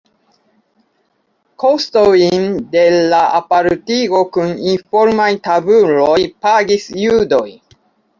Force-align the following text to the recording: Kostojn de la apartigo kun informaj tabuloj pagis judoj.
Kostojn 1.63 2.47
de 2.75 2.85
la 3.11 3.19
apartigo 3.39 4.21
kun 4.37 4.55
informaj 4.71 5.27
tabuloj 5.49 6.17
pagis 6.47 6.89
judoj. 7.03 7.47